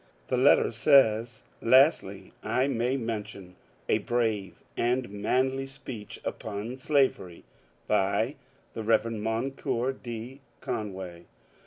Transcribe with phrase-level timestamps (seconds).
[0.29, 3.55] The letter says:^^ Lastly, I may mention
[3.87, 7.43] a brave and manly speech upon slavery,
[7.85, 8.37] by
[8.73, 9.11] the Rev.
[9.13, 10.41] Moncure D.
[10.59, 11.25] Conway.